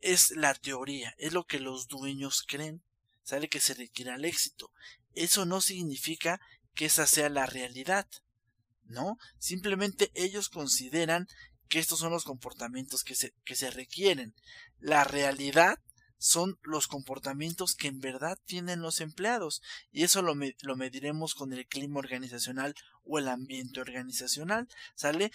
es 0.00 0.32
la 0.32 0.54
teoría, 0.54 1.14
es 1.18 1.32
lo 1.32 1.46
que 1.46 1.60
los 1.60 1.88
dueños 1.88 2.44
creen, 2.46 2.82
¿sale? 3.22 3.48
Que 3.48 3.60
se 3.60 3.74
requiere 3.74 4.14
el 4.14 4.24
éxito. 4.24 4.72
Eso 5.14 5.44
no 5.46 5.60
significa 5.60 6.40
que 6.74 6.86
esa 6.86 7.06
sea 7.06 7.28
la 7.28 7.46
realidad. 7.46 8.08
¿no? 8.88 9.18
Simplemente 9.38 10.10
ellos 10.14 10.48
consideran 10.48 11.28
que 11.68 11.78
estos 11.78 11.98
son 11.98 12.12
los 12.12 12.24
comportamientos 12.24 13.04
que 13.04 13.14
se, 13.14 13.34
que 13.44 13.54
se 13.54 13.70
requieren. 13.70 14.34
La 14.80 15.04
realidad 15.04 15.78
son 16.18 16.58
los 16.62 16.88
comportamientos 16.88 17.74
que 17.74 17.86
en 17.86 18.00
verdad 18.00 18.38
tienen 18.44 18.82
los 18.82 19.00
empleados 19.00 19.62
y 19.92 20.02
eso 20.02 20.20
lo, 20.20 20.34
lo, 20.34 20.76
mediremos 20.76 21.34
con 21.34 21.52
el 21.52 21.66
clima 21.66 22.00
organizacional 22.00 22.74
o 23.04 23.18
el 23.18 23.28
ambiente 23.28 23.80
organizacional 23.80 24.68
sale 24.96 25.30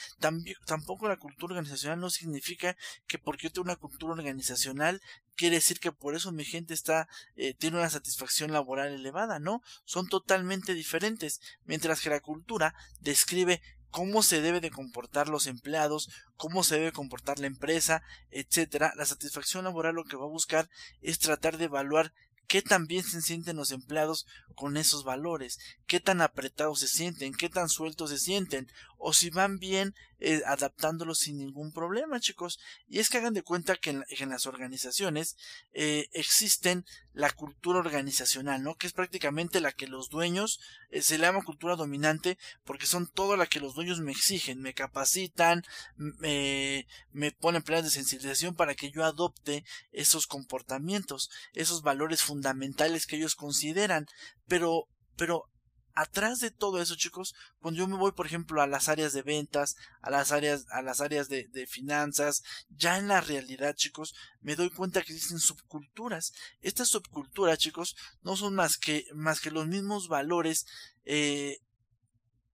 tampoco 0.65 1.07
la 1.07 1.17
cultura 1.17 1.53
organizacional 1.53 2.01
no 2.01 2.09
significa 2.09 2.75
que 3.07 3.17
porque 3.17 3.47
yo 3.47 3.53
tengo 3.53 3.63
una 3.63 3.77
cultura 3.77 4.13
organizacional 4.13 5.01
quiere 5.35 5.55
decir 5.55 5.79
que 5.79 5.93
por 5.93 6.15
eso 6.15 6.33
mi 6.33 6.43
gente 6.43 6.73
está 6.73 7.07
eh, 7.37 7.53
tiene 7.53 7.77
una 7.77 7.89
satisfacción 7.89 8.51
laboral 8.51 8.93
elevada 8.93 9.39
no 9.39 9.63
son 9.85 10.09
totalmente 10.09 10.73
diferentes 10.73 11.39
mientras 11.63 12.01
que 12.01 12.09
la 12.09 12.19
cultura 12.19 12.75
describe 12.99 13.61
cómo 13.93 14.23
se 14.23 14.41
debe 14.41 14.59
de 14.59 14.71
comportar 14.71 15.29
los 15.29 15.45
empleados, 15.45 16.09
cómo 16.35 16.63
se 16.63 16.77
debe 16.77 16.91
comportar 16.91 17.37
la 17.37 17.45
empresa, 17.45 18.01
etcétera. 18.31 18.91
La 18.97 19.05
satisfacción 19.05 19.65
laboral 19.65 19.93
lo 19.93 20.03
que 20.03 20.17
va 20.17 20.25
a 20.25 20.29
buscar 20.29 20.67
es 21.03 21.19
tratar 21.19 21.59
de 21.59 21.65
evaluar 21.65 22.11
qué 22.47 22.63
tan 22.63 22.87
bien 22.87 23.03
se 23.03 23.21
sienten 23.21 23.55
los 23.55 23.69
empleados 23.69 24.25
con 24.55 24.77
esos 24.77 25.03
valores, 25.03 25.59
qué 25.85 25.99
tan 25.99 26.21
apretados 26.21 26.79
se 26.79 26.87
sienten, 26.87 27.35
qué 27.35 27.49
tan 27.49 27.69
sueltos 27.69 28.09
se 28.09 28.17
sienten, 28.17 28.67
o 29.05 29.11
si 29.11 29.29
van 29.29 29.59
bien 29.59 29.93
eh, 30.19 30.41
adaptándolos 30.45 31.19
sin 31.19 31.37
ningún 31.37 31.73
problema, 31.73 32.21
chicos. 32.21 32.57
Y 32.87 32.99
es 32.99 33.09
que 33.09 33.17
hagan 33.17 33.33
de 33.33 33.43
cuenta 33.43 33.75
que 33.75 33.89
en, 33.89 34.29
las 34.29 34.47
organizaciones 34.47 35.35
eh, 35.73 36.07
existen 36.13 36.85
la 37.11 37.29
cultura 37.29 37.79
organizacional, 37.79 38.63
¿no? 38.63 38.75
Que 38.75 38.87
es 38.87 38.93
prácticamente 38.93 39.59
la 39.59 39.73
que 39.73 39.87
los 39.87 40.09
dueños, 40.09 40.61
eh, 40.89 41.01
se 41.01 41.17
le 41.17 41.25
llama 41.25 41.43
cultura 41.43 41.75
dominante, 41.75 42.37
porque 42.63 42.85
son 42.85 43.07
todo 43.07 43.35
la 43.35 43.45
que 43.45 43.59
los 43.59 43.75
dueños 43.75 43.99
me 43.99 44.13
exigen, 44.13 44.61
me 44.61 44.73
capacitan, 44.73 45.63
me, 45.97 46.87
me 47.11 47.31
ponen 47.31 47.61
planes 47.61 47.83
de 47.83 47.91
sensibilización 47.91 48.55
para 48.55 48.73
que 48.73 48.89
yo 48.89 49.03
adopte 49.03 49.65
esos 49.91 50.27
comportamientos, 50.27 51.29
esos 51.53 51.81
valores 51.81 52.21
fundamentales 52.21 53.05
que 53.05 53.17
ellos 53.17 53.35
consideran. 53.35 54.07
Pero, 54.47 54.87
pero 55.17 55.49
atrás 55.93 56.39
de 56.39 56.51
todo 56.51 56.81
eso, 56.81 56.95
chicos, 56.95 57.35
cuando 57.59 57.79
yo 57.79 57.87
me 57.87 57.97
voy, 57.97 58.11
por 58.11 58.25
ejemplo, 58.25 58.61
a 58.61 58.67
las 58.67 58.89
áreas 58.89 59.13
de 59.13 59.21
ventas, 59.21 59.75
a 60.01 60.09
las 60.09 60.31
áreas, 60.31 60.65
a 60.69 60.81
las 60.81 61.01
áreas 61.01 61.29
de, 61.29 61.67
finanzas, 61.67 62.43
ya 62.69 62.97
en 62.97 63.07
la 63.07 63.21
realidad, 63.21 63.75
chicos, 63.75 64.13
me 64.41 64.55
doy 64.55 64.69
cuenta 64.69 65.01
que 65.01 65.13
existen 65.13 65.39
subculturas. 65.39 66.33
Estas 66.61 66.89
subculturas, 66.89 67.57
chicos, 67.59 67.95
no 68.21 68.35
son 68.35 68.55
más 68.55 68.77
que, 68.77 69.05
más 69.13 69.39
que 69.39 69.51
los 69.51 69.67
mismos 69.67 70.07
valores, 70.07 70.65
eh, 71.05 71.59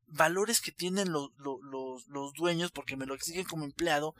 valores 0.08 0.62
que 0.62 0.72
tienen 0.72 1.12
los, 1.12 1.31
los, 1.38 2.08
los 2.08 2.34
dueños 2.34 2.72
porque 2.72 2.98
me 2.98 3.05
lo 3.05 3.15
exigen 3.15 3.46
como 3.46 3.65
empleado, 3.65 4.15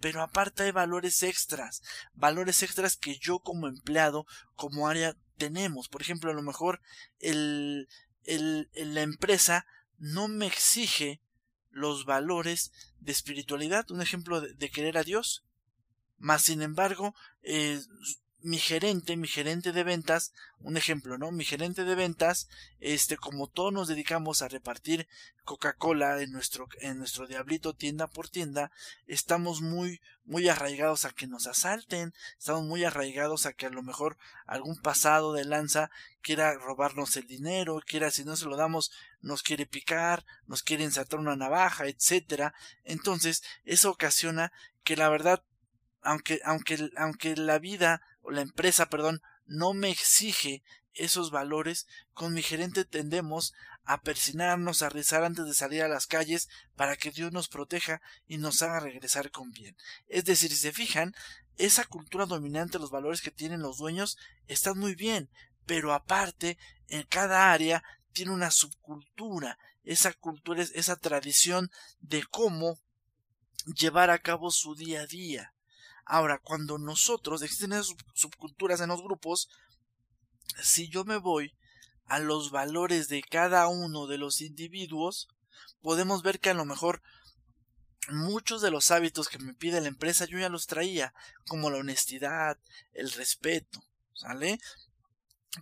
pero 0.00 0.22
aparte 0.22 0.64
hay 0.64 0.70
valores 0.70 1.22
extras, 1.22 1.82
valores 2.14 2.62
extras 2.62 2.96
que 2.96 3.18
yo 3.18 3.40
como 3.40 3.66
empleado, 3.66 4.26
como 4.54 4.88
área 4.88 5.16
tenemos. 5.36 5.88
Por 5.88 6.02
ejemplo, 6.02 6.30
a 6.30 6.34
lo 6.34 6.42
mejor 6.42 6.80
el, 7.18 7.88
el, 8.28 8.70
la 8.74 9.02
empresa 9.02 9.66
no 9.98 10.28
me 10.28 10.46
exige 10.46 11.20
los 11.70 12.04
valores 12.04 12.72
de 13.00 13.12
espiritualidad, 13.12 13.90
un 13.90 14.02
ejemplo 14.02 14.40
de, 14.40 14.70
querer 14.70 14.98
a 14.98 15.04
Dios. 15.04 15.44
Más 16.18 16.42
sin 16.42 16.62
embargo, 16.62 17.14
eh, 17.42 17.80
mi 18.40 18.58
gerente, 18.58 19.16
mi 19.16 19.26
gerente 19.26 19.72
de 19.72 19.82
ventas, 19.82 20.32
un 20.60 20.76
ejemplo, 20.76 21.18
¿no? 21.18 21.32
Mi 21.32 21.44
gerente 21.44 21.84
de 21.84 21.94
ventas, 21.94 22.48
este, 22.78 23.16
como 23.16 23.48
todos 23.48 23.72
nos 23.72 23.88
dedicamos 23.88 24.42
a 24.42 24.48
repartir 24.48 25.08
Coca-Cola 25.44 26.22
en 26.22 26.30
nuestro, 26.30 26.68
en 26.80 26.98
nuestro 26.98 27.26
diablito 27.26 27.74
tienda 27.74 28.06
por 28.06 28.28
tienda, 28.28 28.70
estamos 29.06 29.60
muy, 29.60 30.00
muy 30.24 30.48
arraigados 30.48 31.04
a 31.04 31.10
que 31.10 31.26
nos 31.26 31.46
asalten, 31.48 32.14
estamos 32.38 32.62
muy 32.62 32.84
arraigados 32.84 33.44
a 33.44 33.52
que 33.52 33.66
a 33.66 33.70
lo 33.70 33.82
mejor 33.82 34.16
algún 34.46 34.76
pasado 34.80 35.32
de 35.32 35.44
lanza 35.44 35.90
quiera 36.20 36.54
robarnos 36.54 37.16
el 37.16 37.26
dinero, 37.26 37.82
quiera, 37.84 38.10
si 38.10 38.24
no 38.24 38.36
se 38.36 38.46
lo 38.46 38.56
damos, 38.56 38.92
nos 39.20 39.42
quiere 39.42 39.66
picar, 39.66 40.24
nos 40.46 40.62
quiere 40.62 40.84
insertar 40.84 41.18
una 41.18 41.34
navaja, 41.34 41.86
etcétera. 41.86 42.54
Entonces, 42.84 43.42
eso 43.64 43.90
ocasiona 43.90 44.52
que 44.84 44.96
la 44.96 45.08
verdad 45.08 45.42
aunque, 46.02 46.40
aunque, 46.44 46.90
aunque 46.96 47.36
la 47.36 47.58
vida 47.58 48.00
la 48.30 48.42
empresa, 48.42 48.88
perdón, 48.88 49.22
no 49.46 49.74
me 49.74 49.90
exige 49.90 50.62
esos 50.94 51.30
valores, 51.30 51.86
con 52.12 52.34
mi 52.34 52.42
gerente 52.42 52.84
tendemos 52.84 53.54
a 53.84 54.02
persinarnos, 54.02 54.82
a 54.82 54.90
rezar 54.90 55.24
antes 55.24 55.46
de 55.46 55.54
salir 55.54 55.82
a 55.82 55.88
las 55.88 56.06
calles 56.06 56.48
para 56.76 56.96
que 56.96 57.10
Dios 57.10 57.32
nos 57.32 57.48
proteja 57.48 58.02
y 58.26 58.36
nos 58.38 58.62
haga 58.62 58.80
regresar 58.80 59.30
con 59.30 59.50
bien. 59.50 59.76
Es 60.08 60.24
decir, 60.24 60.50
si 60.50 60.56
se 60.56 60.72
fijan, 60.72 61.14
esa 61.56 61.84
cultura 61.84 62.26
dominante, 62.26 62.78
los 62.78 62.90
valores 62.90 63.22
que 63.22 63.30
tienen 63.30 63.62
los 63.62 63.78
dueños, 63.78 64.18
están 64.46 64.78
muy 64.78 64.94
bien, 64.94 65.30
pero 65.66 65.92
aparte, 65.92 66.58
en 66.88 67.04
cada 67.04 67.52
área 67.52 67.82
tiene 68.12 68.32
una 68.32 68.50
subcultura, 68.50 69.58
esa 69.84 70.12
cultura, 70.12 70.62
esa 70.62 70.96
tradición 70.96 71.70
de 72.00 72.24
cómo 72.24 72.78
llevar 73.74 74.10
a 74.10 74.18
cabo 74.18 74.50
su 74.50 74.74
día 74.74 75.02
a 75.02 75.06
día. 75.06 75.54
Ahora, 76.10 76.40
cuando 76.42 76.78
nosotros, 76.78 77.42
existen 77.42 77.74
esas 77.74 77.94
subculturas 78.14 78.80
en 78.80 78.88
los 78.88 79.02
grupos, 79.02 79.50
si 80.62 80.88
yo 80.88 81.04
me 81.04 81.18
voy 81.18 81.54
a 82.06 82.18
los 82.18 82.50
valores 82.50 83.08
de 83.08 83.22
cada 83.22 83.68
uno 83.68 84.06
de 84.06 84.16
los 84.16 84.40
individuos, 84.40 85.28
podemos 85.82 86.22
ver 86.22 86.40
que 86.40 86.48
a 86.48 86.54
lo 86.54 86.64
mejor 86.64 87.02
muchos 88.08 88.62
de 88.62 88.70
los 88.70 88.90
hábitos 88.90 89.28
que 89.28 89.38
me 89.38 89.52
pide 89.52 89.82
la 89.82 89.88
empresa 89.88 90.24
yo 90.24 90.38
ya 90.38 90.48
los 90.48 90.66
traía, 90.66 91.12
como 91.46 91.68
la 91.68 91.76
honestidad, 91.76 92.58
el 92.94 93.12
respeto, 93.12 93.84
¿sale? 94.14 94.58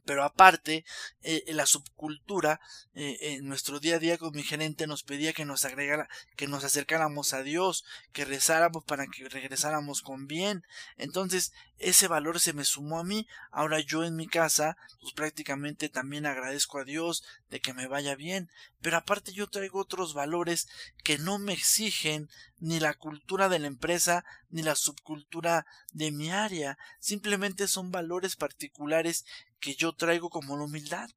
Pero 0.05 0.25
aparte, 0.25 0.85
eh, 1.23 1.45
la 1.49 1.65
subcultura, 1.65 2.61
eh, 2.95 3.17
en 3.21 3.47
nuestro 3.47 3.79
día 3.79 3.97
a 3.97 3.99
día 3.99 4.19
con 4.19 4.35
mi 4.35 4.43
gerente 4.43 4.87
nos 4.87 5.05
pedía 5.05 5.33
que 5.33 5.45
nos 5.45 5.65
agregara, 5.65 6.09
que 6.37 6.49
nos 6.49 6.65
acercáramos 6.65 7.33
a 7.33 7.43
Dios, 7.43 7.85
que 8.13 8.25
rezáramos 8.25 8.85
para 8.85 9.07
que 9.07 9.29
regresáramos 9.29 10.03
con 10.03 10.27
bien. 10.27 10.65
Entonces, 10.97 11.53
ese 11.79 12.09
valor 12.09 12.41
se 12.41 12.53
me 12.53 12.65
sumó 12.65 12.99
a 12.99 13.05
mí. 13.05 13.29
Ahora 13.51 13.81
yo 13.81 14.05
en 14.05 14.17
mi 14.17 14.27
casa, 14.27 14.77
pues 15.01 15.13
prácticamente 15.13 15.89
también 15.89 16.27
agradezco 16.27 16.79
a 16.79 16.85
Dios 16.85 17.23
de 17.51 17.61
que 17.61 17.75
me 17.75 17.87
vaya 17.87 18.17
bien. 18.17 18.51
Pero 18.81 18.97
aparte 18.97 19.33
yo 19.33 19.49
traigo 19.49 19.81
otros 19.81 20.15
valores 20.15 20.69
que 21.05 21.19
no 21.19 21.39
me 21.39 21.53
exigen 21.53 22.29
ni 22.59 22.81
la 22.81 22.95
cultura 22.95 23.49
de 23.49 23.59
la 23.59 23.67
empresa 23.67 24.25
ni 24.49 24.63
la 24.63 24.75
subcultura 24.75 25.67
de 25.93 26.11
mi 26.13 26.31
área. 26.31 26.79
Simplemente 26.99 27.69
son 27.69 27.91
valores 27.91 28.37
particulares 28.37 29.27
que 29.61 29.75
yo 29.75 29.93
traigo 29.95 30.31
como 30.31 30.57
la 30.57 30.65
humildad. 30.65 31.11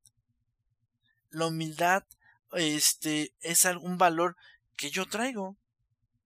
La 1.30 1.48
humildad 1.48 2.04
este 2.54 3.34
es 3.42 3.66
algún 3.66 3.98
valor 3.98 4.36
que 4.76 4.90
yo 4.90 5.06
traigo 5.06 5.58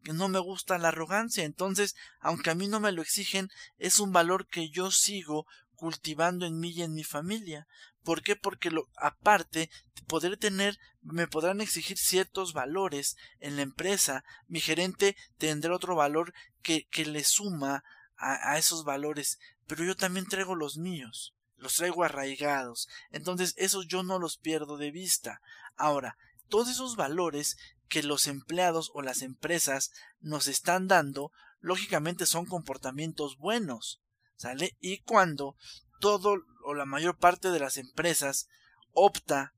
que 0.03 0.13
no 0.13 0.27
me 0.27 0.39
gusta 0.39 0.77
la 0.77 0.89
arrogancia. 0.89 1.43
Entonces, 1.43 1.95
aunque 2.19 2.49
a 2.49 2.55
mí 2.55 2.67
no 2.67 2.79
me 2.79 2.91
lo 2.91 3.01
exigen, 3.01 3.49
es 3.77 3.99
un 3.99 4.11
valor 4.11 4.47
que 4.47 4.69
yo 4.69 4.91
sigo 4.91 5.45
cultivando 5.75 6.45
en 6.45 6.59
mí 6.59 6.71
y 6.71 6.83
en 6.83 6.93
mi 6.93 7.03
familia. 7.03 7.67
¿Por 8.03 8.21
qué? 8.21 8.35
Porque 8.35 8.69
lo, 8.69 8.89
aparte, 8.97 9.69
poder 10.07 10.37
tener, 10.37 10.77
me 11.01 11.27
podrán 11.27 11.61
exigir 11.61 11.97
ciertos 11.97 12.53
valores 12.53 13.15
en 13.39 13.55
la 13.55 13.61
empresa. 13.61 14.25
Mi 14.47 14.59
gerente 14.59 15.15
tendrá 15.37 15.73
otro 15.73 15.95
valor 15.95 16.33
que, 16.61 16.85
que 16.89 17.05
le 17.05 17.23
suma 17.23 17.83
a, 18.17 18.51
a 18.51 18.57
esos 18.57 18.83
valores, 18.83 19.39
pero 19.67 19.85
yo 19.85 19.95
también 19.95 20.25
traigo 20.25 20.55
los 20.55 20.77
míos 20.77 21.33
los 21.57 21.75
traigo 21.75 22.03
arraigados. 22.03 22.87
Entonces, 23.11 23.53
esos 23.57 23.87
yo 23.87 24.03
no 24.03 24.19
los 24.19 24.37
pierdo 24.37 24.77
de 24.77 24.91
vista. 24.91 25.41
Ahora, 25.75 26.17
todos 26.49 26.69
esos 26.69 26.95
valores 26.95 27.57
que 27.87 28.03
los 28.03 28.27
empleados 28.27 28.91
o 28.93 29.01
las 29.01 29.21
empresas 29.21 29.91
nos 30.19 30.47
están 30.47 30.87
dando, 30.87 31.31
lógicamente 31.59 32.25
son 32.25 32.45
comportamientos 32.45 33.37
buenos, 33.37 34.01
¿sale? 34.35 34.75
Y 34.79 34.99
cuando 35.01 35.55
todo 35.99 36.35
o 36.65 36.73
la 36.73 36.85
mayor 36.85 37.17
parte 37.17 37.49
de 37.49 37.59
las 37.59 37.77
empresas 37.77 38.47
opta, 38.91 39.53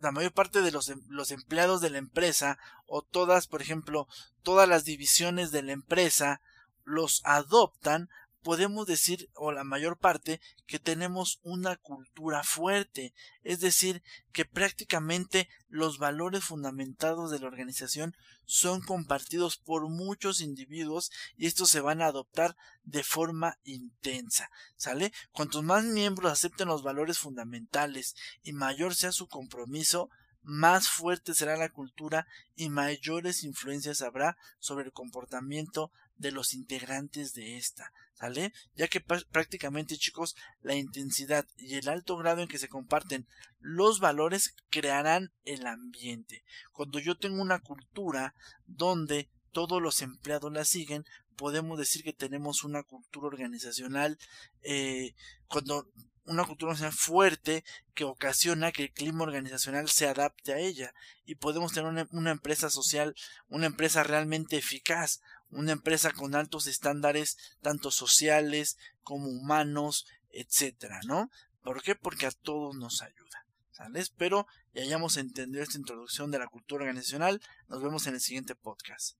la 0.00 0.12
mayor 0.12 0.32
parte 0.32 0.62
de 0.62 0.72
los, 0.72 0.88
em, 0.88 1.00
los 1.08 1.30
empleados 1.30 1.80
de 1.80 1.90
la 1.90 1.98
empresa 1.98 2.58
o 2.86 3.02
todas, 3.02 3.46
por 3.46 3.62
ejemplo, 3.62 4.08
todas 4.42 4.68
las 4.68 4.84
divisiones 4.84 5.52
de 5.52 5.62
la 5.62 5.72
empresa 5.72 6.40
los 6.84 7.20
adoptan, 7.24 8.08
podemos 8.42 8.86
decir, 8.86 9.30
o 9.34 9.52
la 9.52 9.64
mayor 9.64 9.98
parte, 9.98 10.40
que 10.66 10.78
tenemos 10.78 11.40
una 11.42 11.76
cultura 11.76 12.42
fuerte, 12.42 13.14
es 13.42 13.60
decir, 13.60 14.02
que 14.32 14.44
prácticamente 14.44 15.48
los 15.68 15.98
valores 15.98 16.44
fundamentados 16.44 17.30
de 17.30 17.38
la 17.38 17.46
organización 17.46 18.14
son 18.44 18.80
compartidos 18.80 19.56
por 19.56 19.88
muchos 19.88 20.40
individuos 20.40 21.10
y 21.36 21.46
estos 21.46 21.70
se 21.70 21.80
van 21.80 22.02
a 22.02 22.06
adoptar 22.06 22.56
de 22.84 23.04
forma 23.04 23.58
intensa, 23.64 24.50
¿sale? 24.76 25.12
Cuantos 25.32 25.62
más 25.62 25.84
miembros 25.84 26.32
acepten 26.32 26.68
los 26.68 26.82
valores 26.82 27.18
fundamentales 27.18 28.16
y 28.42 28.52
mayor 28.52 28.94
sea 28.94 29.12
su 29.12 29.28
compromiso, 29.28 30.10
más 30.42 30.88
fuerte 30.88 31.34
será 31.34 31.56
la 31.56 31.68
cultura 31.68 32.26
y 32.56 32.70
mayores 32.70 33.44
influencias 33.44 34.02
habrá 34.02 34.36
sobre 34.58 34.86
el 34.86 34.92
comportamiento 34.92 35.92
de 36.20 36.32
los 36.32 36.52
integrantes 36.52 37.32
de 37.32 37.56
esta, 37.56 37.92
¿sale? 38.12 38.52
Ya 38.76 38.88
que 38.88 39.00
prácticamente, 39.00 39.96
chicos, 39.96 40.36
la 40.60 40.74
intensidad 40.74 41.46
y 41.56 41.76
el 41.76 41.88
alto 41.88 42.16
grado 42.18 42.42
en 42.42 42.48
que 42.48 42.58
se 42.58 42.68
comparten 42.68 43.26
los 43.58 44.00
valores 44.00 44.54
crearán 44.68 45.32
el 45.44 45.66
ambiente. 45.66 46.44
Cuando 46.72 46.98
yo 46.98 47.16
tengo 47.16 47.40
una 47.40 47.60
cultura 47.60 48.34
donde 48.66 49.30
todos 49.50 49.80
los 49.80 50.02
empleados 50.02 50.52
la 50.52 50.66
siguen, 50.66 51.06
podemos 51.36 51.78
decir 51.78 52.04
que 52.04 52.12
tenemos 52.12 52.64
una 52.64 52.82
cultura 52.82 53.28
organizacional 53.28 54.18
eh, 54.62 55.14
cuando 55.48 55.90
una 56.26 56.44
cultura 56.44 56.72
organizacional 56.72 56.96
fuerte 56.96 57.64
que 57.94 58.04
ocasiona 58.04 58.72
que 58.72 58.84
el 58.84 58.92
clima 58.92 59.24
organizacional 59.24 59.88
se 59.88 60.06
adapte 60.06 60.52
a 60.52 60.58
ella 60.58 60.94
y 61.24 61.34
podemos 61.36 61.72
tener 61.72 62.06
una, 62.10 62.30
empresa 62.30 62.70
social, 62.70 63.14
una 63.48 63.66
empresa 63.66 64.02
realmente 64.02 64.56
eficaz, 64.56 65.20
una 65.50 65.72
empresa 65.72 66.12
con 66.12 66.34
altos 66.34 66.66
estándares 66.66 67.36
tanto 67.60 67.90
sociales 67.90 68.76
como 69.02 69.28
humanos, 69.28 70.06
etcétera, 70.30 71.00
¿no? 71.06 71.30
¿Por 71.62 71.82
qué? 71.82 71.94
Porque 71.94 72.26
a 72.26 72.30
todos 72.30 72.76
nos 72.76 73.02
ayuda. 73.02 73.46
¿Sale? 73.72 74.00
Espero 74.00 74.46
y 74.74 74.80
hayamos 74.80 75.16
entendido 75.16 75.62
esta 75.62 75.78
introducción 75.78 76.30
de 76.30 76.38
la 76.38 76.48
cultura 76.48 76.84
organizacional. 76.84 77.40
Nos 77.68 77.82
vemos 77.82 78.06
en 78.06 78.14
el 78.14 78.20
siguiente 78.20 78.54
podcast. 78.54 79.19